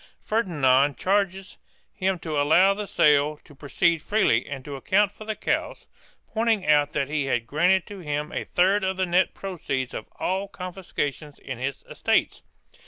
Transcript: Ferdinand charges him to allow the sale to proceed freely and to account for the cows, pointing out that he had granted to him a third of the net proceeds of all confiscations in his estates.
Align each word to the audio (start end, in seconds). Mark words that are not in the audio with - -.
Ferdinand 0.23 0.97
charges 0.97 1.59
him 1.93 2.17
to 2.17 2.41
allow 2.41 2.73
the 2.73 2.87
sale 2.87 3.37
to 3.43 3.53
proceed 3.53 4.01
freely 4.01 4.47
and 4.47 4.65
to 4.65 4.75
account 4.75 5.11
for 5.11 5.25
the 5.25 5.35
cows, 5.35 5.85
pointing 6.33 6.65
out 6.65 6.93
that 6.93 7.07
he 7.07 7.25
had 7.25 7.45
granted 7.45 7.85
to 7.85 7.99
him 7.99 8.31
a 8.31 8.43
third 8.43 8.83
of 8.83 8.97
the 8.97 9.05
net 9.05 9.35
proceeds 9.35 9.93
of 9.93 10.07
all 10.15 10.47
confiscations 10.47 11.37
in 11.37 11.59
his 11.59 11.83
estates. 11.87 12.41